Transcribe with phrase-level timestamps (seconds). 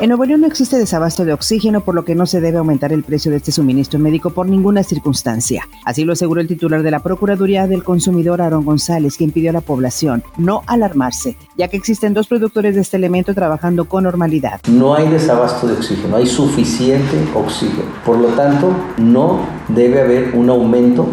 [0.00, 3.02] En Nuevo no existe desabasto de oxígeno, por lo que no se debe aumentar el
[3.02, 5.68] precio de este suministro médico por ninguna circunstancia.
[5.84, 9.52] Así lo aseguró el titular de la Procuraduría del Consumidor, Aaron González, quien pidió a
[9.52, 14.62] la población no alarmarse, ya que existen dos productores de este elemento trabajando con normalidad.
[14.68, 17.90] No hay desabasto de oxígeno, hay suficiente oxígeno.
[18.02, 21.08] Por lo tanto, no debe haber un aumento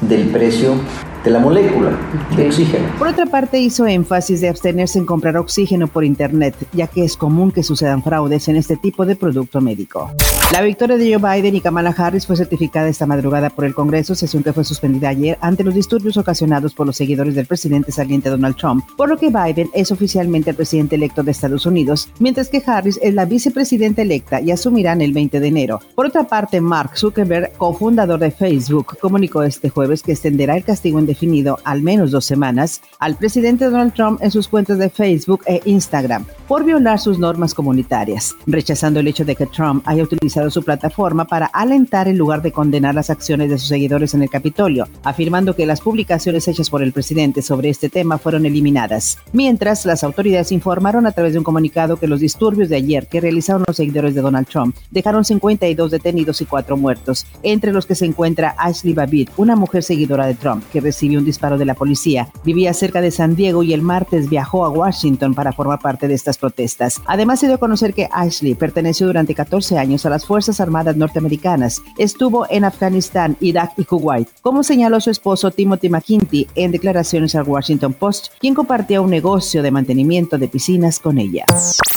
[0.00, 0.76] del precio
[1.24, 1.98] de la molécula
[2.36, 2.88] de oxígeno.
[2.98, 7.16] Por otra parte, hizo énfasis de abstenerse en comprar oxígeno por Internet, ya que es
[7.16, 10.10] común que sucedan fraudes en este tipo de producto médico.
[10.52, 14.14] La victoria de Joe Biden y Kamala Harris fue certificada esta madrugada por el Congreso,
[14.14, 18.30] sesión que fue suspendida ayer ante los disturbios ocasionados por los seguidores del presidente saliente
[18.30, 22.48] Donald Trump, por lo que Biden es oficialmente el presidente electo de Estados Unidos, mientras
[22.48, 25.80] que Harris es la vicepresidenta electa y asumirán el 20 de enero.
[25.94, 30.98] Por otra parte, Mark Zuckerberg, cofundador de Facebook, comunicó este jueves que extenderá el castigo
[30.98, 35.42] en definido al menos dos semanas al presidente Donald Trump en sus cuentas de Facebook
[35.46, 40.50] e Instagram por violar sus normas comunitarias, rechazando el hecho de que Trump haya utilizado
[40.50, 44.30] su plataforma para alentar en lugar de condenar las acciones de sus seguidores en el
[44.30, 49.18] Capitolio, afirmando que las publicaciones hechas por el presidente sobre este tema fueron eliminadas.
[49.32, 53.20] Mientras, las autoridades informaron a través de un comunicado que los disturbios de ayer que
[53.20, 57.94] realizaron los seguidores de Donald Trump dejaron 52 detenidos y 4 muertos, entre los que
[57.94, 61.64] se encuentra Ashley Babbitt, una mujer seguidora de Trump que recibió recibió un disparo de
[61.64, 62.28] la policía.
[62.44, 66.12] Vivía cerca de San Diego y el martes viajó a Washington para formar parte de
[66.12, 67.00] estas protestas.
[67.06, 70.96] Además, se dio a conocer que Ashley perteneció durante 14 años a las Fuerzas Armadas
[70.96, 71.80] norteamericanas.
[71.96, 77.48] Estuvo en Afganistán, Irak y Kuwait, como señaló su esposo Timothy McKinty en declaraciones al
[77.48, 81.46] Washington Post, quien compartía un negocio de mantenimiento de piscinas con ella.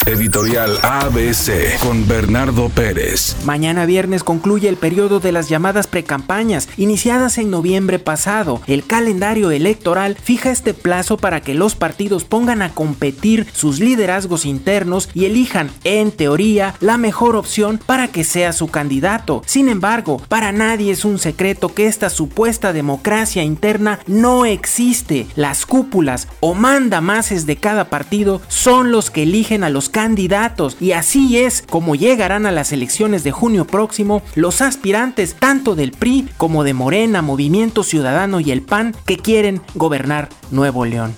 [0.06, 3.38] Editorial ABC con Bernardo Pérez.
[3.46, 8.62] Mañana viernes concluye el periodo de las llamadas precampañas, iniciadas en noviembre pasado.
[8.68, 14.46] El calendario electoral fija este plazo para que los partidos pongan a competir sus liderazgos
[14.46, 19.42] internos y elijan, en teoría, la mejor opción para que sea su candidato.
[19.46, 25.28] Sin embargo, para nadie es un secreto que esta supuesta democracia interna no existe.
[25.36, 30.92] Las cúpulas o mandamases de cada partido son los que eligen a los candidatos y
[30.92, 36.28] así es como llegarán a las elecciones de junio próximo los aspirantes tanto del PRI
[36.36, 41.16] como de Morena, Movimiento Ciudadano y el PAN que quieren gobernar Nuevo León.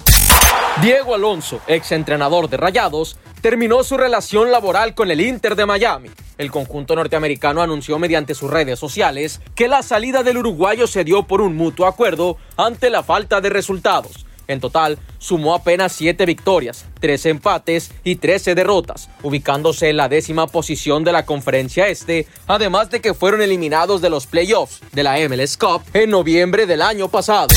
[0.81, 6.09] Diego Alonso, ex entrenador de Rayados, terminó su relación laboral con el Inter de Miami.
[6.37, 11.23] El conjunto norteamericano anunció mediante sus redes sociales que la salida del uruguayo se dio
[11.23, 14.24] por un mutuo acuerdo ante la falta de resultados.
[14.47, 20.47] En total, sumó apenas 7 victorias, 13 empates y 13 derrotas, ubicándose en la décima
[20.47, 25.17] posición de la conferencia este, además de que fueron eliminados de los playoffs de la
[25.27, 27.49] MLS Cup en noviembre del año pasado.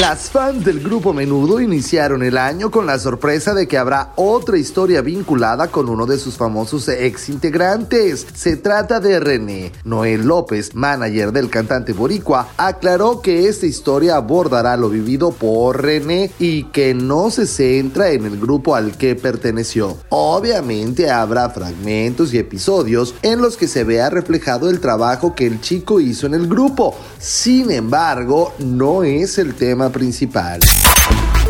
[0.00, 4.56] Las fans del grupo Menudo iniciaron el año con la sorpresa de que habrá otra
[4.56, 8.26] historia vinculada con uno de sus famosos ex integrantes.
[8.34, 9.72] Se trata de René.
[9.84, 16.23] Noel López, manager del cantante boricua, aclaró que esta historia abordará lo vivido por René
[16.38, 19.96] y que no se centra en el grupo al que perteneció.
[20.08, 25.60] Obviamente habrá fragmentos y episodios en los que se vea reflejado el trabajo que el
[25.60, 26.94] chico hizo en el grupo.
[27.18, 30.60] Sin embargo, no es el tema principal.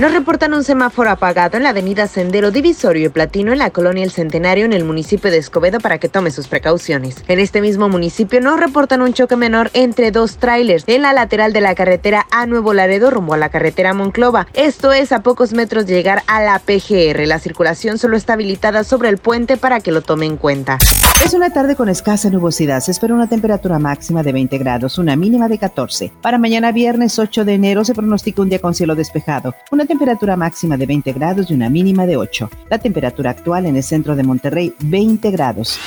[0.01, 4.03] Nos reportan un semáforo apagado en la avenida Sendero Divisorio y Platino en la colonia
[4.03, 7.23] El Centenario en el municipio de Escobedo para que tome sus precauciones.
[7.29, 11.53] En este mismo municipio nos reportan un choque menor entre dos trailers en la lateral
[11.53, 14.49] de la carretera a Nuevo Laredo rumbo a la carretera Monclova.
[14.53, 17.25] Esto es a pocos metros de llegar a la PGR.
[17.29, 20.79] La circulación solo está habilitada sobre el puente para que lo tome en cuenta.
[21.25, 22.81] Es una tarde con escasa nubosidad.
[22.81, 26.13] Se espera una temperatura máxima de 20 grados, una mínima de 14.
[26.21, 29.55] Para mañana viernes 8 de enero se pronostica un día con cielo despejado.
[29.87, 32.51] Temperatura máxima de 20 grados y una mínima de 8.
[32.71, 35.79] La temperatura actual en el centro de Monterrey, 20 grados.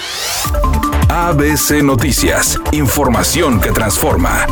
[1.09, 4.45] ABC Noticias, información que transforma.